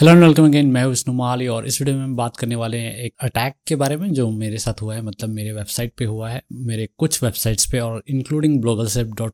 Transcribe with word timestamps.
Hello 0.00 0.12
and 0.12 0.22
welcome 0.22 0.44
again 0.44 0.66
मैं 0.66 0.84
विष्णु 0.84 1.14
माली 1.14 1.46
और 1.46 1.66
इस 1.66 1.80
वीडियो 1.80 1.96
में 1.96 2.04
हम 2.04 2.14
बात 2.16 2.36
करने 2.36 2.54
वाले 2.54 2.78
हैं 2.78 2.96
एक 2.96 3.14
अटैक 3.20 3.54
के 3.68 3.76
बारे 3.76 3.96
में 3.96 4.12
जो 4.12 4.30
मेरे 4.30 4.58
साथ 4.58 4.80
हुआ 4.82 4.94
है 4.94 5.02
मतलब 5.02 5.28
मेरे 5.28 5.52
वेबसाइट 5.52 5.92
पे 5.98 6.04
हुआ 6.04 6.30
है, 6.30 6.42
मेरे 6.52 6.88
कुछ 6.98 7.22
वेबसाइट्स 7.22 7.70
पे 7.72 7.78
और 7.78 8.02
इंक्लूडिंग 8.08 8.62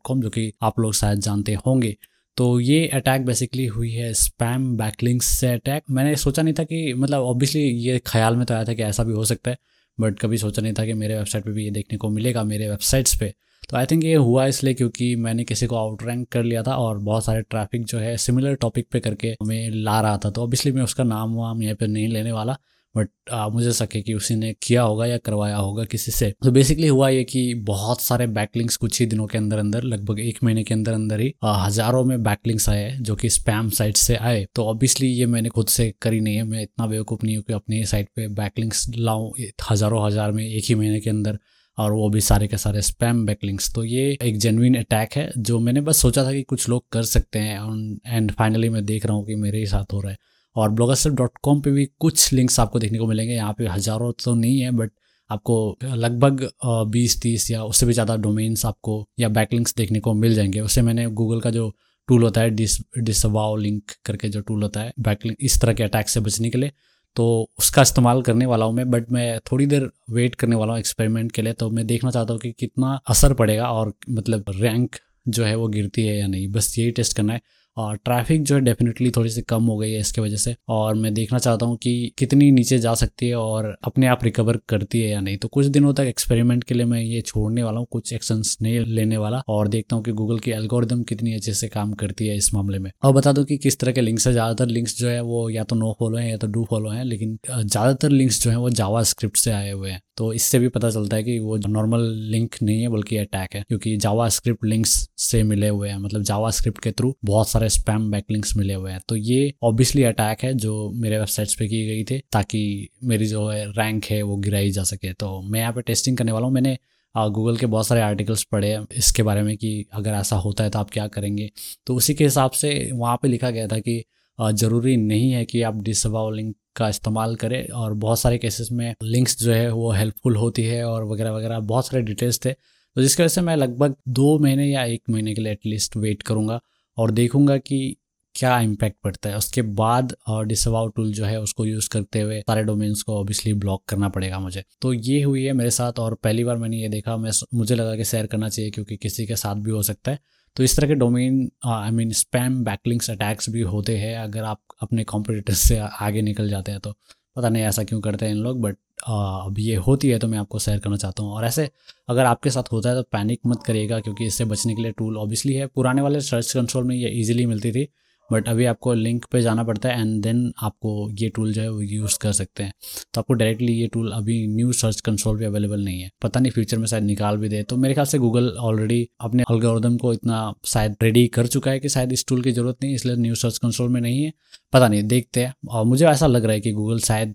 कॉम 0.04 0.20
जो 0.20 0.30
कि 0.30 0.52
आप 0.62 0.80
लोग 0.80 0.94
शायद 0.94 1.18
जानते 1.18 1.54
होंगे। 1.66 1.96
तो 2.36 2.60
ये 2.60 2.88
अटैक 2.88 3.24
बेसिकली 3.26 3.66
हुई 3.66 3.92
है 3.92 4.12
स्पैम 4.14 4.76
बैकलिंग्स 4.76 5.26
से 5.26 5.48
अटैक 5.48 5.82
मैंने 5.90 6.16
सोचा 6.16 6.42
नहीं 6.42 6.54
था 6.54 6.64
कि 6.64 6.94
मतलब 6.94 7.22
ऑब्वियसली 7.22 7.62
ये 7.62 7.98
ख्याल 8.06 8.36
में 8.36 8.46
तो 8.46 8.54
आया 8.54 8.64
था 8.64 8.74
कि 8.74 8.82
ऐसा 8.82 9.04
भी 9.04 9.12
हो 9.12 9.24
सकता 9.24 9.50
है 9.50 9.58
बट 10.00 10.18
कभी 10.18 10.38
सोचा 10.38 10.62
नहीं 10.62 10.72
था 10.72 10.86
कि 10.86 10.94
मेरे 10.94 11.16
वेबसाइट 11.16 11.44
पर 11.44 11.50
भी 11.50 11.64
ये 11.64 11.70
देखने 11.70 11.98
को 11.98 12.08
मिलेगा, 12.08 12.44
मेरे 12.44 12.70
वेबसाइट्स 12.70 13.16
पर 13.16 13.32
तो 13.70 13.76
आई 13.76 13.86
थिंक 13.86 14.04
ये 14.04 14.14
हुआ 14.14 14.46
इसलिए 14.46 14.74
क्योंकि 14.74 15.14
मैंने 15.16 15.44
किसी 15.44 15.66
को 15.66 15.76
आउट 15.76 16.02
रैंक 16.02 16.28
कर 16.32 16.42
लिया 16.44 16.62
था 16.62 16.76
और 16.76 16.98
बहुत 17.00 17.24
सारे 17.24 17.42
ट्रैफ़िक 17.42 17.84
जो 17.84 17.98
है 17.98 18.16
सिमिलर 18.18 18.54
टॉपिक 18.56 18.86
पे 18.92 19.00
करके 19.00 19.28
हमें 19.42 19.70
ला 19.70 20.00
रहा 20.00 20.18
था। 20.18 20.30
तो 20.30 20.42
ऑब्वियसली 20.42 20.72
मैं 20.72 20.82
उसका 20.82 21.04
नाम 21.04 21.34
वाम 21.36 21.62
यहाँ 21.62 21.76
पे 21.76 21.86
नहीं 21.86 22.08
लेने 22.08 22.32
वाला 22.32 22.56
बट 22.94 23.08
मुझे 23.52 23.72
सके 23.72 24.00
कि 24.02 24.14
उसी 24.14 24.34
ने 24.34 24.52
किया 24.62 24.82
होगा 24.82 25.06
या 25.06 25.16
करवाया 25.18 25.56
होगा 25.56 25.84
किसी 25.84 26.12
से। 26.12 26.30
तो 26.44 26.50
बेसिकली 26.50 26.86
हुआ 26.88 27.08
ये 27.08 27.24
कि 27.24 27.42
बहुत 27.66 28.00
सारे 28.00 28.26
बैकलिंक्स 28.28 28.76
कुछ 28.76 29.00
ही 29.00 29.06
दिनों 29.06 29.26
के 29.26 29.38
अंदर 29.38 29.58
अंदर, 29.58 29.82
लगभग 29.82 30.20
एक 30.20 30.38
महीने 30.44 30.64
के 30.64 30.74
अंदर 30.74 30.92
अंदर 30.92 31.20
ही 31.20 31.32
हज़ारों 31.44 32.04
में 32.04 32.22
बैकलिंक्स 32.22 32.68
आए 32.68 32.96
जो 33.00 33.16
कि 33.16 33.30
स्पैम 33.30 33.68
साइट 33.70 33.96
से 33.96 34.16
आए। 34.16 34.46
तो 34.54 34.64
ऑब्वियसली 34.64 35.08
ये 35.08 35.26
मैंने 35.26 35.48
खुद 35.48 35.66
से 35.68 35.92
करी 36.02 36.20
नहीं 36.20 36.36
है, 36.36 36.44
मैं 36.44 36.62
इतना 36.62 36.86
बेवकूफ़ 36.86 37.24
नहीं 37.24 37.36
हूँ 37.36 37.44
कि 37.44 37.52
अपनी 37.52 37.84
साइट 37.86 38.08
पे 38.16 38.28
बैकलिंक्स 38.34 38.86
लाऊँ, 38.90 39.32
हज़ारों 39.70 40.06
हज़ार 40.06 40.32
में 40.32 40.44
एक 40.44 40.64
ही 40.64 40.74
महीने 40.74 41.00
के 41.00 41.10
अंदर। 41.10 41.38
और 41.78 41.92
वो 41.92 42.08
भी 42.10 42.20
सारे 42.20 42.46
के 42.48 42.56
सारे 42.58 42.82
स्पैम 42.82 43.24
बैकलिंक्स 43.26 43.72
तो 43.74 43.84
ये 43.84 44.16
एक 44.22 44.38
जेनविन 44.38 44.74
अटैक 44.76 45.12
है, 45.12 45.30
जो 45.38 45.58
मैंने 45.60 45.80
बस 45.80 45.96
सोचा 45.98 46.24
था 46.24 46.32
कि 46.32 46.42
कुछ 46.44 46.68
लोग 46.68 46.84
कर 46.92 47.02
सकते 47.04 47.38
हैं 47.38 48.00
एंड 48.06 48.32
फाइनली 48.32 48.68
मैं 48.68 48.84
देख 48.84 49.06
रहा 49.06 49.16
हूँ 49.16 49.26
कि 49.26 49.34
मेरे 49.36 49.58
ही 49.58 49.66
साथ 49.66 49.92
हो 49.92 50.00
रहा 50.00 50.12
है। 50.12 50.18
और 50.56 50.70
ब्लॉगर 50.70 51.10
डॉट 51.12 51.38
कॉम 51.42 51.60
पर 51.60 51.70
भी 51.70 51.84
कुछ 52.00 52.32
लिंक्स 52.32 52.60
आपको 52.60 52.78
देखने 52.78 52.98
को 52.98 53.06
मिलेंगे। 53.06 53.34
यहाँ 53.34 53.52
पे 53.58 53.66
हज़ारों 53.66 54.12
तो 54.24 54.34
नहीं 54.34 54.60
है 54.60 54.70
बट 54.72 54.90
आपको 55.30 55.76
लगभग 55.84 56.48
बीस 56.90 57.20
तीस 57.22 57.50
या 57.50 57.62
उससे 57.64 57.86
भी 57.86 57.92
ज़्यादा 57.92 58.16
डोमेन्स 58.16 58.64
आपको 58.66 59.04
या 59.20 59.28
बैकलिंक्स 59.30 59.74
देखने 59.76 60.00
को 60.00 60.14
मिल 60.14 60.34
जाएँगे। 60.34 60.60
उससे 60.60 60.82
मैंने 60.82 61.06
गूगल 61.12 61.40
का 61.40 61.50
जो 61.50 61.72
टूल 62.08 62.22
होता 62.22 62.40
है 62.40 62.50
डिस 62.50 62.78
डिसवाओ 62.98 63.56
लिंक 63.56 63.92
करके 64.04 64.28
जो 64.28 64.40
टूल 64.40 64.62
होता 64.62 64.80
है 64.80 64.92
बैकलिंक 65.00 65.36
इस 65.40 65.60
तरह 65.60 65.74
के 65.74 65.82
अटैक 65.82 66.08
से 66.08 66.20
बचने 66.20 66.50
के 66.50 66.58
लिए। 66.58 66.72
तो 67.16 67.50
उसका 67.58 67.82
इस्तेमाल 67.82 68.22
करने 68.22 68.46
वाला 68.46 68.64
हूँ 68.64 68.74
मैं 68.74 68.90
बट 68.90 69.12
मैं 69.12 69.40
थोड़ी 69.40 69.66
देर 69.66 69.90
वेट 70.10 70.34
करने 70.34 70.56
वाला 70.56 70.72
हूँ 70.72 70.78
एक्सपेरिमेंट 70.80 71.32
के 71.32 71.42
लिए 71.42 71.52
तो 71.52 71.70
मैं 71.70 71.86
देखना 71.86 72.10
चाहता 72.10 72.32
हूँ 72.32 72.40
कि 72.40 72.52
कितना 72.52 73.00
असर 73.08 73.34
पड़ेगा 73.34 73.70
और 73.70 73.92
मतलब 74.10 74.44
रैंक 74.50 74.96
जो 75.28 75.44
है 75.44 75.54
वो 75.54 75.68
गिरती 75.68 76.06
है 76.06 76.18
या 76.18 76.26
नहीं। 76.26 76.48
बस 76.48 76.78
यही 76.78 76.90
टेस्ट 76.90 77.16
करना 77.16 77.32
है। 77.32 77.40
और 77.76 77.96
ट्रैफ़िक 77.96 78.42
जो 78.42 78.54
है 78.54 78.60
डेफिनेटली 78.60 79.10
थोड़ी 79.10 79.30
सी 79.30 79.42
कम 79.44 79.64
हो 79.64 79.76
गई 79.78 79.90
है 79.92 80.00
इसके 80.00 80.20
वजह 80.20 80.36
से। 80.36 80.54
और 80.68 80.94
मैं 80.94 81.12
देखना 81.14 81.38
चाहता 81.38 81.66
हूँ 81.66 81.76
कि 81.76 82.12
कितनी 82.18 82.50
नीचे 82.50 82.78
जा 82.78 82.94
सकती 82.94 83.28
है 83.28 83.34
और 83.36 83.66
अपने 83.84 84.06
आप 84.06 84.24
रिकवर 84.24 84.58
करती 84.68 85.00
है 85.00 85.08
या 85.10 85.20
नहीं। 85.20 85.36
तो 85.38 85.48
कुछ 85.48 85.66
दिनों 85.68 85.92
तक 85.94 86.04
एक्सपेरिमेंट 86.06 86.64
के 86.64 86.74
लिए 86.74 86.86
मैं 86.86 87.00
ये 87.00 87.20
छोड़ने 87.22 87.62
वाला 87.62 87.78
हूँ, 87.78 87.86
कुछ 87.90 88.12
एक्शंस 88.12 88.56
नहीं 88.62 88.78
लेने 88.80 89.16
वाला। 89.16 89.42
और 89.48 89.68
देखता 89.68 89.96
हूँ 89.96 90.04
कि 90.04 90.12
गूगल 90.12 90.38
की 90.38 90.50
एल्गोरिदम 90.50 91.02
कितनी 91.04 91.34
अच्छे 91.34 91.54
से 91.54 91.68
काम 91.68 91.92
करती 91.94 92.26
है 92.26 92.36
इस 92.36 92.52
मामले 92.54 92.78
में। 92.78 92.90
और 93.02 93.12
बता 93.12 93.32
दो 93.32 93.44
कि 93.44 93.56
किस 93.58 93.78
तरह 93.78 93.92
के 93.92 94.00
लिंक्स 94.00 94.26
है। 94.26 94.32
ज़्यादातर 94.32 94.66
लिंक्स 94.68 94.98
जो 94.98 95.08
है 95.08 95.20
वो 95.22 95.48
या 95.50 95.64
तो 95.64 95.76
नो 95.76 95.96
फॉलो 96.00 96.18
है 96.18 96.28
या 96.30 96.36
तो 96.36 96.46
डू 96.46 96.64
फॉलो 96.70 96.90
है, 96.90 97.04
लेकिन 97.04 97.38
ज़्यादातर 97.46 98.10
लिंक्स 98.10 98.42
जो 98.42 98.50
है 98.50 98.56
वो 98.58 98.70
जावा 98.72 99.02
स्क्रिप्ट 99.04 99.36
से 99.36 99.50
आए 99.52 99.70
हुए 99.70 99.90
हैं। 99.90 100.00
तो 100.16 100.32
इससे 100.32 100.58
भी 100.58 100.68
पता 100.68 100.90
चलता 100.90 101.16
है 101.16 101.22
कि 101.22 101.38
वो 101.38 101.56
नॉर्मल 101.68 102.02
लिंक 102.30 102.54
नहीं 102.62 102.80
है, 102.82 102.88
बल्कि 102.88 103.16
अटैक 103.16 103.54
है, 103.54 103.62
क्योंकि 103.68 103.96
जावा 103.96 104.28
स्क्रिप्ट 104.28 104.64
लिंक्स 104.64 104.90
से 105.18 105.42
मिले 105.42 105.68
हुए 105.68 105.88
हैं। 105.88 105.98
मतलब 105.98 106.22
जावा 106.22 106.50
स्क्रिप्ट 106.50 106.82
के 106.82 106.92
थ्रू 106.92 107.14
बहुत 107.24 107.48
सारे 107.48 107.68
स्पैम 107.68 108.10
बैकलिंक्स 108.10 108.56
मिले 108.56 108.74
हुए 108.74 108.90
हैं। 108.92 109.00
तो 109.08 109.16
ये 109.16 109.52
ऑब्वियसली 109.62 110.02
अटैक 110.04 110.42
है 110.44 110.52
जो 110.56 110.90
मेरे 110.94 111.18
वेबसाइट्स 111.18 111.54
पे 111.54 111.68
की 111.68 111.86
गई 111.86 112.04
थी, 112.04 112.18
ताकि 112.32 112.88
मेरी 113.04 113.26
जो 113.26 113.46
है 113.48 113.64
रैंक 113.70 114.04
है 114.04 114.22
वो 114.22 114.36
गिराई 114.38 114.70
जा 114.70 114.82
सके। 114.84 115.12
तो 115.14 115.40
मैं 115.42 115.60
यहाँ 115.60 115.72
पे 115.72 115.82
टेस्टिंग 115.82 116.16
करने 116.18 116.32
वाला 116.32 116.46
हूँ। 116.46 116.54
मैंने 116.54 116.76
गूगल 117.14 117.56
के 117.56 117.66
बहुत 117.66 117.86
सारे 117.86 118.00
आर्टिकल्स 118.00 118.42
पढ़े 118.44 118.68
हैं 118.68 118.86
इसके 118.96 119.22
बारे 119.22 119.42
में 119.42 119.56
कि 119.56 119.84
अगर 119.92 120.10
ऐसा 120.12 120.36
होता 120.36 120.64
है 120.64 120.70
तो 120.70 120.78
आप 120.78 120.90
क्या 120.90 121.06
करेंगे? 121.08 121.50
तो 121.86 121.94
उसी 121.94 122.14
के 122.14 122.24
हिसाब 122.24 122.50
से 122.52 122.90
वहाँ 122.92 123.16
पे 123.22 123.28
लिखा 123.28 123.50
गया 123.50 123.66
था 123.68 123.78
कि 123.78 124.02
ज़रूरी 124.40 124.96
नहीं 124.96 125.30
है 125.32 125.44
कि 125.44 125.62
आप 125.62 125.82
डिसवाओ 125.82 126.30
लिंक 126.30 126.54
का 126.76 126.88
इस्तेमाल 126.88 127.34
करें 127.36 127.68
और 127.68 127.92
बहुत 127.96 128.20
सारे 128.20 128.38
केसेस 128.38 128.68
में 128.72 128.94
लिंक्स 129.02 129.38
जो 129.40 129.52
है 129.52 129.70
वो 129.72 129.90
हेल्पफुल 129.92 130.36
होती 130.36 130.62
है 130.62 130.84
और 130.84 131.04
वगैरह 131.04 131.32
वगैरह, 131.32 131.60
बहुत 131.60 131.86
सारे 131.86 132.02
डिटेल्स 132.02 132.40
थे। 132.44 132.52
तो 132.52 133.02
जिसकी 133.02 133.22
वजह 133.22 133.28
से 133.28 133.40
मैं 133.40 133.56
लगभग 133.56 133.94
दो 134.08 134.38
महीने 134.38 134.66
या 134.66 134.84
एक 134.84 135.02
महीने 135.10 135.34
के 135.34 135.40
लिए 135.40 135.52
एटलीस्ट 135.52 135.96
वेट 135.96 136.22
करूँगा 136.22 136.60
और 136.96 137.10
देखूँगा 137.10 137.56
कि 137.58 137.96
क्या 138.34 138.58
इम्पैक्ट 138.60 138.96
पड़ता 139.04 139.30
है। 139.30 139.36
उसके 139.36 139.62
बाद 139.74 140.14
डिसवाउ 140.46 140.88
टूल 140.88 141.12
जो 141.12 141.24
है 141.24 141.40
उसको 141.40 141.64
यूज़ 141.64 141.88
करते 141.90 142.20
हुए 142.20 142.40
सारे 142.40 142.62
डोमेन्स 142.64 143.02
को 143.02 143.18
ऑब्वियसली 143.20 143.52
ब्लॉक 143.54 143.84
करना 143.88 144.08
पड़ेगा 144.08 144.38
मुझे। 144.40 144.62
तो 144.82 144.92
ये 144.92 145.22
हुई 145.22 145.44
है 145.44 145.52
मेरे 145.52 145.70
साथ 145.70 145.98
और 145.98 146.14
पहली 146.14 146.44
बार 146.44 146.56
मैंने 146.56 146.76
ये 146.76 146.88
देखा। 146.88 147.16
मैं 147.16 147.30
मुझे 147.54 147.74
लगा 147.74 147.96
कि 147.96 148.04
शेयर 148.04 148.26
करना 148.26 148.48
चाहिए 148.48 148.70
क्योंकि 148.70 148.96
किसी 148.96 149.26
के 149.26 149.36
साथ 149.36 149.54
भी 149.56 149.70
हो 149.70 149.82
सकता 149.82 150.10
है। 150.10 150.18
तो 150.56 150.62
इस 150.64 150.76
तरह 150.76 150.88
के 150.88 150.94
domain 150.94 151.50
I 151.66 151.90
mean 151.90 152.10
spam 152.14 152.62
backlinks 152.64 153.10
attacks 153.10 153.50
भी 153.50 153.60
होते 153.74 153.96
हैं 153.98 154.16
अगर 154.18 154.44
आप 154.44 154.60
अपने 154.82 155.04
कॉम्पिटिटर्स 155.04 155.58
से 155.68 155.78
आगे 155.78 156.22
निकल 156.22 156.48
जाते 156.50 156.72
हैं 156.72 156.80
तो। 156.80 156.92
पता 157.36 157.48
नहीं 157.48 157.62
ऐसा 157.64 157.82
क्यों 157.84 158.00
करते 158.00 158.26
हैं 158.26 158.32
इन 158.32 158.38
लोग 158.42 158.60
बट 158.62 158.76
अब 159.08 159.58
ये 159.58 159.74
होती 159.86 160.08
है 160.10 160.18
तो 160.18 160.28
मैं 160.28 160.38
आपको 160.38 160.58
शेयर 160.58 160.78
करना 160.80 160.96
चाहता 160.96 161.22
हूँ। 161.22 161.32
और 161.32 161.44
ऐसे 161.44 161.68
अगर 162.08 162.24
आपके 162.26 162.50
साथ 162.50 162.72
होता 162.72 162.88
है 162.90 162.94
तो 162.96 163.02
पैनिक 163.12 163.40
मत 163.46 163.62
करिएगा 163.66 163.98
क्योंकि 164.00 164.26
इससे 164.26 164.44
बचने 164.44 164.74
के 164.74 164.82
लिए 164.82 164.92
टूल 164.98 165.16
ऑब्वियसली 165.18 165.54
है। 165.54 165.66
पुराने 165.66 166.02
वाले 166.02 166.20
सर्च 166.20 166.52
कंसोल 166.52 166.84
में 166.84 166.94
ये 166.96 167.08
इजीली 167.20 167.46
मिलती 167.46 167.72
थी। 167.72 167.86
बट 168.30 168.48
अभी 168.48 168.64
आपको 168.66 168.92
लिंक 168.94 169.24
पे 169.32 169.40
जाना 169.42 169.62
पड़ता 169.64 169.88
है 169.88 170.00
एंड 170.00 170.22
देन 170.22 170.52
आपको 170.62 171.10
ये 171.20 171.28
टूल 171.28 171.52
जो 171.52 171.62
है 171.62 171.70
वो 171.70 171.80
यूज़ 171.82 172.18
कर 172.22 172.32
सकते 172.32 172.62
हैं। 172.62 172.72
तो 173.14 173.20
आपको 173.20 173.34
डायरेक्टली 173.34 173.72
ये 173.72 173.86
टूल 173.86 174.10
अभी 174.12 174.46
न्यू 174.48 174.72
सर्च 174.74 175.00
कंसोल 175.00 175.38
पे 175.38 175.44
अवेलेबल 175.44 175.84
नहीं 175.84 176.00
है। 176.00 176.10
पता 176.22 176.40
नहीं 176.40 176.52
फ्यूचर 176.52 176.78
में 176.78 176.86
शायद 176.86 177.04
निकाल 177.04 177.36
भी 177.36 177.48
दे। 177.48 177.62
तो 177.62 177.76
मेरे 177.76 177.94
ख्याल 177.94 178.06
से 178.06 178.18
गूगल 178.18 178.48
ऑलरेडी 178.60 179.08
अपने 179.20 179.44
अलगोरिदम 179.50 179.96
को 179.96 180.12
इतना 180.12 180.52
शायद 180.66 180.96
रेडी 181.02 181.26
कर 181.28 181.46
चुका 181.46 181.70
है 181.70 181.78
कि 181.80 181.88
शायद 181.88 182.12
इस 182.12 182.24
टूल 182.28 182.42
की 182.42 182.52
ज़रूरत 182.52 182.76
नहीं, 182.82 182.94
इसलिए 182.94 183.16
न्यू 183.16 183.34
सर्च 183.34 183.58
कंसोल 183.58 183.88
में 183.88 184.00
नहीं 184.00 184.22
है। 184.22 184.32
पता 184.72 184.88
नहीं, 184.88 185.02
देखते 185.04 185.44
हैं। 185.44 185.54
और 185.68 185.84
मुझे 185.84 186.06
ऐसा 186.06 186.26
लग 186.26 186.44
रहा 186.44 186.52
है 186.52 186.60
कि 186.60 186.72
गूगल 186.72 186.98
शायद 187.00 187.34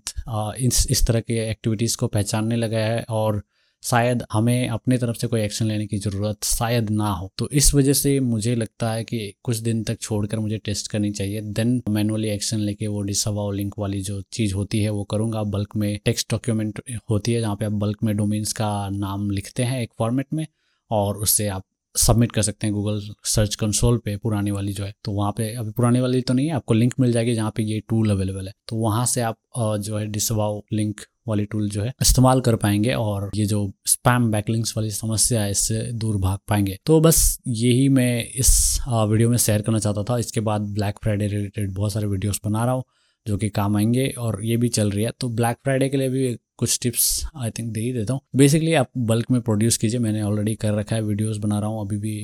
इस 0.60 0.86
इस 0.90 1.06
तरह 1.06 1.20
के 1.20 1.38
एक्टिविटीज़ 1.50 1.96
को 1.96 2.06
पहचानने 2.08 2.56
लगा 2.56 2.78
है, 2.78 3.04
और 3.10 3.42
शायद 3.82 4.22
हमें 4.32 4.68
अपने 4.68 4.96
तरफ़ 4.98 5.16
से 5.16 5.26
कोई 5.26 5.40
एक्शन 5.40 5.66
लेने 5.66 5.86
की 5.86 5.98
ज़रूरत 5.98 6.44
शायद 6.44 6.90
ना 6.90 7.10
हो। 7.10 7.30
तो 7.38 7.48
इस 7.50 7.72
वजह 7.74 7.92
से 7.92 8.18
मुझे 8.20 8.54
लगता 8.54 8.92
है 8.92 9.04
कि 9.04 9.32
कुछ 9.44 9.56
दिन 9.58 9.82
तक 9.84 10.00
छोड़कर 10.00 10.38
मुझे 10.38 10.58
टेस्ट 10.58 10.90
करनी 10.90 11.10
चाहिए। 11.12 11.40
देन 11.40 11.80
मैनुअली 11.88 12.28
एक्शन 12.28 12.60
लेके 12.60 12.86
वो 12.86 13.02
डिसवाओ 13.02 13.50
लिंक 13.52 13.74
वाली 13.78 14.00
जो 14.02 14.20
चीज़ 14.32 14.54
होती 14.54 14.82
है 14.82 14.90
वो 14.90 15.04
करूँगा। 15.04 15.42
बल्क 15.44 15.76
में 15.76 15.98
टेक्स्ट 16.04 16.30
डॉक्यूमेंट 16.30 16.80
होती 17.10 17.32
है 17.32 17.40
जहाँ 17.40 17.56
पे 17.56 17.64
आप 17.64 17.72
बल्क 17.82 18.02
में 18.02 18.16
डोमेन्स 18.16 18.52
का 18.52 18.88
नाम 18.90 19.30
लिखते 19.30 19.62
हैं 19.62 19.82
एक 19.82 19.90
फॉर्मेट 19.98 20.26
में 20.32 20.46
और 20.90 21.16
उससे 21.18 21.48
आप 21.48 21.64
सबमिट 21.94 22.32
कर 22.32 22.42
सकते 22.42 22.66
हैं 22.66 22.74
गूगल 22.74 23.00
सर्च 23.26 23.54
कंसोल 23.54 23.98
पे 24.04 24.16
पुरानी 24.16 24.50
वाली 24.50 24.72
जो 24.72 24.84
है। 24.84 24.94
तो 25.04 25.12
वहाँ 25.12 25.32
पे 25.36 25.48
अभी 25.54 25.70
पुरानी 25.70 26.00
वाली 26.00 26.20
तो 26.22 26.34
नहीं 26.34 26.46
है, 26.46 26.54
आपको 26.54 26.74
लिंक 26.74 26.94
मिल 27.00 27.12
जाएगी 27.12 27.34
जहाँ 27.34 27.52
पे 27.56 27.62
ये 27.62 27.80
टूल 27.88 28.10
अवेलेबल 28.10 28.46
है। 28.46 28.52
तो 28.68 28.76
वहाँ 28.76 29.04
से 29.06 29.20
आप 29.22 29.38
जो 29.56 29.96
है 29.98 30.06
डिसवाओ 30.08 30.62
लिंक 30.72 31.00
वाली 31.26 31.44
टूल 31.44 31.68
जो 31.70 31.82
है, 31.82 31.92
इस्तेमाल 32.02 32.40
कर 32.40 32.56
पाएँगे 32.56 32.92
और 32.94 33.30
ये 33.34 33.46
जो 33.46 33.70
स्पैम 33.86 34.30
बैकलिंग्स 34.32 34.76
वाली 34.76 34.90
समस्या 34.90 35.42
है, 35.42 35.50
इससे 35.50 35.80
दूर 35.94 36.16
भाग 36.20 36.38
पाएँगे। 36.48 36.78
तो 36.86 37.00
बस 37.00 37.38
यही 37.48 37.88
मैं 37.90 38.24
इस 38.24 38.78
वीडियो 38.88 39.30
में 39.30 39.36
शेयर 39.38 39.62
करना 39.62 39.78
चाहता 39.78 40.02
था। 40.04 40.18
इसके 40.18 40.40
बाद 40.42 40.72
ब्लैक 40.74 40.98
फ्राइडे 41.02 41.26
रिलेटेड 41.26 41.72
बहुत 41.74 41.92
सारे 41.92 42.06
वीडियोस 42.06 42.40
बना 42.44 42.64
रहा 42.64 42.74
हूँ, 42.74 42.84
जो 43.26 43.36
कि 43.36 43.48
काम 43.50 43.76
आएँगे 43.76 44.08
और 44.18 44.44
ये 44.44 44.56
भी 44.56 44.68
चल 44.70 44.90
रही 44.90 45.04
है। 45.04 45.10
तो 45.20 45.28
ब्लैक 45.30 45.56
फ्राइडे 45.64 45.88
के 45.88 45.96
लिए 45.96 46.08
भी 46.08 46.36
कुछ 46.58 46.78
टिप्स 46.82 47.04
आई 47.36 47.50
थिंक 47.50 47.72
दे 47.72 47.80
ही 47.80 47.92
देता 47.92 48.12
हूँ। 48.12 48.20
बेसिकली 48.36 48.74
आप 48.74 48.88
बल्क 48.98 49.30
में 49.30 49.40
प्रोड्यूस 49.40 49.76
कीजिए। 49.76 50.00
मैंने 50.00 50.22
ऑलरेडी 50.22 50.54
कर 50.54 50.74
रखा 50.74 50.96
है 50.96 51.02
वीडियोस 51.02 51.36
बना 51.38 51.58
रहा 51.58 51.68
हूँ। 51.68 51.80
अभी 51.80 51.96
भी 51.98 52.14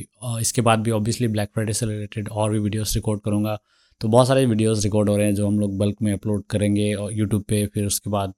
इसके 0.41 0.63
बाद 0.63 0.81
भी 0.81 0.91
ऑब्वियसली 0.91 1.29
ब्लैक 1.29 1.49
फ्राइडे 1.49 1.73
से 1.73 1.87
रिलेटेड 1.87 2.29
और 2.29 2.51
भी 2.53 2.59
वीडियोस 2.59 2.95
रिकॉर्ड 2.97 3.21
करूँगा। 3.21 3.59
तो 4.01 4.09
बहुत 4.09 4.29
सारे 4.29 4.45
वीडियोस 4.47 4.83
रिकॉर्ड 4.85 5.09
हो 5.09 5.17
रहे 5.17 5.27
हैं, 5.27 5.35
जो 5.35 5.47
हम 5.47 5.59
लोग 5.61 5.79
बल्क 5.79 5.97
में 6.03 6.13
अपलोड 6.13 6.45
करेंगे 6.51 6.93
और 6.95 7.13
यूट्यूब 7.13 7.43
पे, 7.43 7.65
फिर 7.67 7.87
उसके 7.87 8.11
बाद 8.11 8.35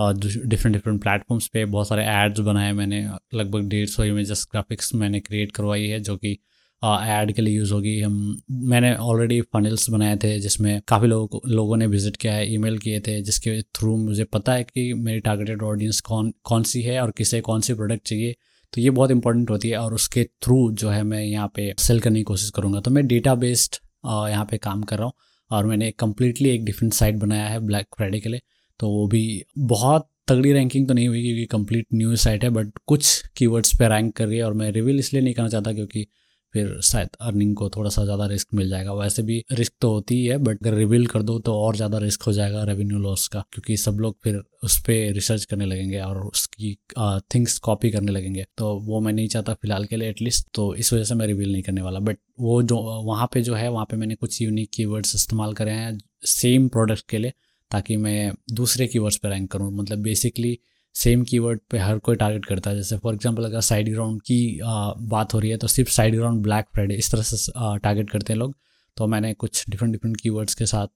डिफरेंट 0.00 0.74
डिफरेंट 0.74 1.00
प्लेटफॉर्म्स 1.02 1.46
पे 1.48 1.64
बहुत 1.66 1.88
सारे 1.88 2.04
एड्स 2.08 2.40
बनाए 2.42 2.72
मैंने। 2.72 3.00
लगभग 3.34 3.68
डेढ़ 3.68 3.88
सौ 3.88 4.04
इमेजेस 4.04 4.46
ग्राफिक्स 4.52 4.94
मैंने 4.94 5.20
क्रिएट 5.20 5.52
करवाई 5.52 5.86
है, 5.86 6.00
जो 6.00 6.16
कि 6.16 6.38
ऐड 6.82 7.32
के 7.32 7.42
लिए 7.42 7.56
यूज़ 7.56 7.72
होगी। 7.72 8.00
हम, 8.00 8.36
मैंने 8.50 8.94
ऑलरेडी 8.96 9.40
फनल्स 9.54 9.88
बनाए 9.90 10.16
थे, 10.16 10.38
जिसमें 10.40 10.80
काफ़ी 10.88 11.08
लोगों 11.08 11.26
को, 11.28 11.40
लोगों 11.48 11.76
ने 11.76 11.86
विज़िट 11.86 12.16
किया 12.16 12.32
है 12.32 12.52
ईमेल 12.54 12.78
किए 12.78 13.00
थे, 13.00 13.20
जिसके 13.22 13.60
थ्रू 13.76 13.96
मुझे 13.96 14.24
पता 14.26 14.52
है 14.52 14.64
कि 14.64 14.92
मेरी 14.96 15.20
टारगेटेड 15.20 15.62
ऑडियंस 15.62 16.00
कौन 16.00 16.32
कौन 16.44 16.62
सी 16.62 16.82
है 16.82 17.00
और 17.00 17.10
किसे 17.18 17.40
कौन 17.40 17.60
सी 17.60 17.74
प्रोडक्ट 17.74 18.06
चाहिए। 18.08 18.34
तो 18.72 18.80
ये 18.80 18.90
बहुत 18.90 19.10
इंपॉर्टेंट 19.10 19.50
होती 19.50 19.68
है 19.70 19.76
और 19.78 19.94
उसके 19.94 20.24
थ्रू 20.42 20.70
जो 20.72 20.90
है 20.90 21.02
मैं 21.04 21.22
यहाँ 21.22 21.50
पे 21.54 21.72
सेल 21.78 22.00
करने 22.00 22.18
की 22.18 22.22
कोशिश 22.24 22.50
करूँगा। 22.56 22.80
तो 22.80 22.90
मैं 22.90 23.06
डेटा 23.06 23.34
बेस्ड 23.34 23.76
यहाँ 24.06 24.44
पे 24.50 24.58
काम 24.58 24.82
कर 24.82 24.98
रहा 24.98 25.06
हूँ 25.06 25.12
और 25.50 25.66
मैंने 25.66 25.90
कम्प्लीटली 25.90 26.50
एक 26.50 26.64
डिफरेंट 26.64 26.92
साइट 26.94 27.16
बनाया 27.16 27.46
है 27.46 27.58
ब्लैक 27.60 27.86
फ्राइडे 27.96 28.20
के 28.20 28.28
लिए। 28.28 28.40
तो 28.80 28.88
वो 28.90 29.06
भी 29.08 29.24
बहुत 29.58 30.08
तगड़ी 30.28 30.52
रैंकिंग 30.52 30.88
तो 30.88 30.94
नहीं 30.94 31.08
हुई 31.08 31.22
क्योंकि 31.22 31.44
कंप्लीट 31.48 31.86
न्यूज़ 31.94 32.20
साइट 32.20 32.44
है 32.44 32.50
बट 32.50 32.78
कुछ 32.86 33.22
कीवर्ड्स 33.36 33.76
पे 33.78 33.88
रैंक 33.88 34.14
कर 34.16 34.26
रही 34.26 34.38
है 34.38 34.44
और 34.44 34.52
मैं 34.54 34.70
रिवील 34.72 34.98
इसलिए 34.98 35.22
नहीं 35.22 35.34
करना 35.34 35.48
चाहता 35.48 35.72
क्योंकि 35.72 36.06
फिर 36.54 36.70
शायद 36.82 37.08
अर्निंग 37.20 37.54
को 37.56 37.68
थोड़ा 37.70 37.90
सा 37.90 38.04
ज़्यादा 38.04 38.26
रिस्क 38.26 38.54
मिल 38.54 38.68
जाएगा। 38.68 38.92
वैसे 38.92 39.22
भी 39.22 39.36
रिस्क 39.52 39.72
तो 39.80 39.90
होती 39.90 40.14
ही 40.14 40.24
है 40.26 40.36
बट 40.38 40.58
अगर 40.58 40.74
रिवील 40.74 41.06
कर 41.06 41.22
दो 41.22 41.38
तो 41.38 41.54
और 41.56 41.76
ज़्यादा 41.76 41.98
रिस्क 41.98 42.22
हो 42.22 42.32
जाएगा 42.32 42.62
रेवेन्यू 42.64 42.98
लॉस 42.98 43.26
का, 43.28 43.44
क्योंकि 43.52 43.76
सब 43.76 43.98
लोग 44.00 44.16
फिर 44.24 44.40
उस 44.64 44.78
पर 44.80 45.12
रिसर्च 45.14 45.44
करने 45.44 45.66
लगेंगे 45.66 46.00
और 46.00 46.18
उसकी 46.18 46.74
थिंग्स 47.34 47.58
कॉपी 47.58 47.90
करने 47.90 48.12
लगेंगे। 48.12 48.44
तो 48.58 48.74
वो 48.86 49.00
मैं 49.00 49.12
नहीं 49.12 49.28
चाहता 49.28 49.54
फ़िलहाल 49.54 49.84
के 49.84 49.96
लिए 49.96 50.08
एटलीस्ट 50.10 50.46
तो 50.54 50.74
इस 50.76 50.92
वजह 50.92 51.04
से 51.04 51.14
मैं 51.14 51.26
रिवील 51.26 51.52
नहीं 51.52 51.62
करने 51.62 51.82
वाला। 51.82 52.00
बट 52.00 52.18
वो 52.40 52.62
जो, 52.62 52.76
वहाँ 53.04 53.26
पर 53.34 53.40
जो 53.40 53.54
है, 53.54 53.68
वहाँ 53.70 53.84
पर 53.90 53.96
मैंने 53.96 54.14
कुछ 54.16 54.40
यूनिक 54.42 54.70
कीवर्ड्स 54.74 55.14
इस्तेमाल 55.14 55.52
करे 55.54 55.70
हैं 55.72 55.98
सेम 56.28 56.68
प्रोडक्ट 56.68 57.08
के 57.10 57.18
लिए। 57.18 57.32
ताकि 57.70 57.96
मैं 57.96 58.32
दूसरे 58.52 58.86
कीवर्ड्स 58.86 59.16
पे 59.18 59.28
रैंक 59.28 59.50
करूँ। 59.52 59.70
मतलब 59.72 59.98
बेसिकली 60.02 60.58
सेम 60.94 61.22
कीवर्ड 61.24 61.60
पे 61.70 61.78
हर 61.78 61.98
कोई 61.98 62.16
टारगेट 62.16 62.44
करता 62.46 62.70
है। 62.70 62.76
जैसे 62.76 62.96
फॉर 62.98 63.14
एग्जांपल 63.14 63.44
अगर 63.44 63.60
साइड 63.62 63.90
ग्राउंड 63.90 64.20
की 64.22 64.58
आ, 64.60 64.92
बात 64.94 65.34
हो 65.34 65.38
रही 65.38 65.50
है 65.50 65.56
तो 65.56 65.66
सिर्फ़ 65.68 65.90
साइड 65.90 66.16
ग्राउंड 66.16 66.42
ब्लैक 66.42 66.66
फ्राइडे 66.74 66.94
इस 66.94 67.10
तरह 67.12 67.22
से 67.22 67.52
टारगेट 67.78 68.10
करते 68.10 68.32
हैं 68.32 68.38
लोग। 68.40 68.54
तो 68.96 69.06
मैंने 69.06 69.32
कुछ 69.34 69.64
डिफरेंट 69.70 69.92
डिफरेंट 69.92 70.16
कीवर्ड्स 70.20 70.54
के 70.54 70.66
साथ 70.66 70.86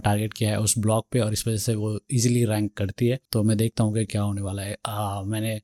टारगेट 0.00 0.32
किया 0.32 0.50
है 0.50 0.58
उस 0.60 0.78
ब्लॉग 0.78 1.06
पे 1.12 1.20
और 1.20 1.32
इस 1.32 1.46
वजह 1.48 1.56
से 1.58 1.74
वो 1.74 1.98
इजीली 2.10 2.44
रैंक 2.44 2.72
करती 2.76 3.06
है। 3.08 3.18
तो 3.32 3.42
मैं 3.42 3.56
देखता 3.56 3.84
हूँ 3.84 3.94
कि 3.94 4.04
क्या 4.06 4.22
होने 4.22 4.40
वाला 4.42 4.62
है। 4.62 4.76
आ, 4.86 5.22
मैंने 5.22 5.60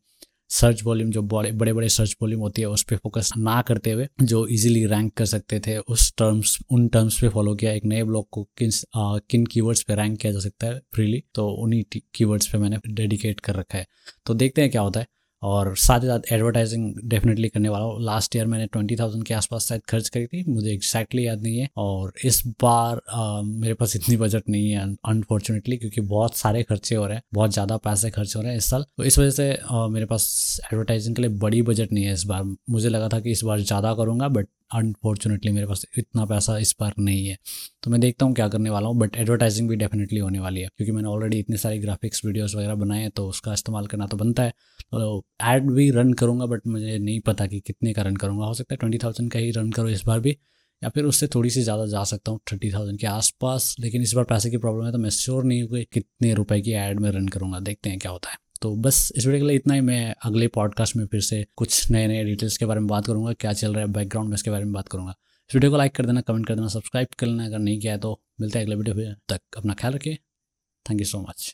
सर्च 0.51 0.83
वॉल्यूम 0.85 1.11
जो 1.11 1.23
बड़े 1.23 1.53
बड़े 1.53 1.73
बड़े 1.73 1.89
सर्च 1.89 2.17
वॉल्यूम 2.23 2.41
होती 2.41 2.63
है 2.63 2.69
उस 2.69 2.83
पर 2.83 2.97
फोकस 2.97 3.33
ना 3.39 3.63
करते 3.63 3.91
हुए 3.91 4.09
जो 4.23 4.47
इजीली 4.47 4.87
रैंक 4.87 5.13
कर 5.15 5.25
सकते 5.25 5.61
थे 5.61 5.79
उस 5.79 6.15
टर्म्स 6.19 6.59
उन 6.71 6.89
टर्म्स 6.89 7.21
पे 7.21 7.29
फॉलो 7.29 7.55
किया 7.55 7.73
एक 7.73 7.85
नए 7.85 8.03
ब्लॉग 8.03 8.29
को 8.31 8.49
किन 8.59 8.71
आ, 8.97 9.19
किन 9.19 9.47
कीवर्ड्स 9.47 9.83
पे 9.83 9.95
रैंक 9.95 10.19
किया 10.19 10.33
जा 10.33 10.39
सकता 10.39 10.67
है 10.67 10.81
फ्रीली 10.95 11.23
तो 11.35 11.49
उन्हीं 11.49 12.01
कीवर्ड्स 12.15 12.47
पे 12.47 12.59
मैंने 12.59 12.79
डेडिकेट 12.89 13.41
कर 13.41 13.55
रखा 13.55 13.79
है। 13.79 13.87
तो 14.27 14.35
देखते 14.35 14.63
हैं 14.63 14.71
क्या 14.71 14.83
होता 14.83 15.01
है। 15.01 15.07
और 15.43 15.75
साथ 15.79 16.01
ही 16.01 16.07
साथ 16.07 16.33
एडवर्टाइजिंग 16.33 16.95
डेफिनेटली 17.11 17.49
करने 17.49 17.69
वाला 17.69 17.85
हूँ। 17.85 18.03
लास्ट 18.05 18.37
ईयर 18.37 18.47
मैंने 18.47 18.67
ट्वेंटी 18.67 18.97
थाउज़ेंड 18.97 19.25
के 19.27 19.35
आसपास 19.35 19.69
शायद 19.69 19.83
खर्च 19.89 20.09
करी 20.09 20.27
थी 20.27 20.45
मुझे 20.49 20.73
एक्जैक्टली 20.73 21.27
याद 21.27 21.43
नहीं 21.43 21.59
है। 21.59 21.69
और 21.77 22.13
इस 22.25 22.43
बार 22.63 23.01
आ, 23.11 23.41
मेरे 23.43 23.75
पास 23.75 23.97
इतनी 23.97 24.17
बजट 24.17 24.49
नहीं 24.49 24.71
है 24.71 24.85
अनफॉर्चुनेटली 25.09 25.77
क्योंकि 25.77 26.01
बहुत 26.03 26.37
सारे 26.37 26.63
खर्चे 26.63 26.95
हो 26.95 27.07
रहे 27.07 27.17
हैं 27.17 27.23
बहुत 27.35 27.53
ज़्यादा 27.53 27.77
पैसे 27.79 28.11
खर्च 28.11 28.37
हो 28.37 28.43
रहे 28.43 28.51
हैं 28.51 28.59
इस 28.59 28.71
साल। 28.71 28.85
तो 28.97 29.05
इस 29.05 29.19
वजह 29.19 29.31
से 29.31 29.53
आ, 29.65 29.87
मेरे 29.89 30.07
पास 30.07 30.61
एडवर्टाइजिंग 30.65 31.17
के 31.17 31.23
लिए 31.23 31.31
बड़ी 31.39 31.63
बजट 31.63 31.93
नहीं 31.93 32.05
है 32.05 32.15
इस 32.15 32.25
बार। 32.27 32.45
मुझे 32.71 32.89
लगा 32.89 33.09
था 33.09 33.21
कि 33.21 33.31
इस 33.31 33.45
बार 33.45 33.61
ज़्यादा 33.61 33.95
करूँगा 33.95 34.29
बट 34.31 34.47
अनफॉर्चुनेटली 34.71 35.53
मेरे 35.53 35.67
पास 35.67 35.85
इतना 35.99 36.25
पैसा 36.27 36.57
इस 36.59 36.75
बार 36.81 36.95
नहीं 36.99 37.27
है। 37.27 37.37
तो 37.83 37.91
मैं 37.91 38.01
देखता 38.01 38.27
हूँ 38.27 38.35
क्या 38.35 38.49
करने 38.49 38.71
वाला 38.71 38.89
हूँ 38.89 38.99
बट 38.99 39.17
एडवर्टाइजिंग 39.17 39.69
भी 39.69 39.77
डेफिनेटली 39.77 40.19
होने 40.21 40.39
वाली 40.41 40.61
है, 40.61 40.69
क्योंकि 40.69 40.93
मैंने 40.93 41.09
ऑलरेडी 41.09 41.39
इतने 41.39 41.57
सारे 41.57 41.79
ग्राफिक्स 41.79 42.25
वीडियोस 42.25 42.55
वगैरह 42.55 42.75
बनाए 42.77 43.01
हैं 43.01 43.11
तो 43.11 43.27
उसका 43.29 43.53
इस्तेमाल 43.53 43.87
करना 43.87 44.07
तो 44.07 44.17
बनता 44.17 44.43
है। 44.43 44.53
तो 44.83 45.25
एड 45.45 45.71
भी 45.71 45.91
रन 45.91 46.13
करूँगा 46.15 46.47
बट 46.47 46.67
मुझे 46.69 46.99
नहीं 46.99 47.21
पता 47.23 47.47
कि 47.47 47.61
कितने 47.61 47.93
का 47.93 48.03
रन 48.03 48.17
करूँगा। 48.17 48.47
हो 48.47 48.55
सकता 48.55 48.75
है 48.75 48.79
ट्वेंटी 48.79 48.99
थाउज़ेंड 48.99 49.31
का 49.33 49.39
ही 49.39 49.51
रन 49.53 49.71
करो 49.71 49.89
इस 49.89 50.05
बार 50.07 50.21
भी, 50.21 50.37
या 50.83 50.89
फिर 50.89 51.05
उससे 51.05 51.27
थोड़ी 51.29 51.51
सी 51.51 51.63
ज़्यादा 51.63 51.87
जा 51.87 52.05
सकता 52.07 52.33
हूँ 52.33 52.41
थर्टी 52.53 52.73
थाउज़ेंड 52.73 52.99
के 53.01 53.07
आसपास, 53.07 53.75
लेकिन 53.81 54.03
इस 54.03 54.13
बार 54.15 54.25
पैसे 54.27 54.51
की 54.51 54.57
प्रॉब्लम 54.59 54.87
है 54.87 54.93
तो 54.93 54.99
मैं 54.99 55.11
श्योर 55.13 55.45
नहीं 55.45 55.63
हूँ 55.63 55.71
कि 55.71 55.85
कितने 55.93 56.33
रुपए 56.35 56.61
की 56.61 56.73
एड 56.81 57.01
में 57.01 57.11
रन 57.11 57.29
करूँगा। 57.29 57.61
देखते 57.61 57.91
हैं 57.91 57.99
क्या 57.99 58.13
होता 58.13 58.31
है। 58.31 58.50
तो 58.63 58.75
बस 58.77 59.13
इस 59.17 59.27
वीडियो 59.27 59.43
के 59.43 59.49
लिए 59.49 59.57
इतना 59.57 59.75
ही। 59.75 59.81
मैं 59.81 60.15
अगले 60.25 60.47
पॉडकास्ट 60.55 60.97
में 60.97 61.05
फिर 61.07 61.21
से 61.21 61.45
कुछ 61.57 61.91
नए 61.91 62.07
नए 62.07 62.25
डिटेल्स 62.25 62.57
के 62.57 62.67
बारे 62.67 62.81
में 62.81 62.89
बात 62.89 63.07
करूँगा, 63.07 63.33
क्या 63.33 63.53
चल 63.53 63.75
रहा 63.75 63.85
है 63.85 63.93
बैकग्राउंड 63.93 64.29
में 64.31 64.35
इसके 64.35 64.51
बारे 64.51 64.65
में 64.65 64.73
बात 64.73 64.89
करूँगा। 64.89 65.15
इस 65.51 65.55
वीडियो 65.55 65.71
को 65.71 65.77
लाइक 65.77 65.95
कर 65.95 66.07
देना 66.07 66.21
कमेंट 66.21 66.47
कर 66.47 66.55
देना 66.55 66.69
सब्सक्राइब 66.69 67.09
कर 67.19 67.27
लेना 67.27 67.45
अगर 67.45 67.59
नहीं 67.59 67.81
किया 67.81 67.93
है 67.93 67.99
तो 67.99 68.21
मिलता 68.41 68.59
है 68.59 68.65
अगले 68.65 68.77
वीडियो 68.77 69.15
तक 69.29 69.57
अपना 69.57 69.75
ख्याल 69.75 69.93
रखिए। 69.95 70.19
Thank 70.87 71.01
you 71.01 71.07
so 71.07 71.21
much 71.21 71.49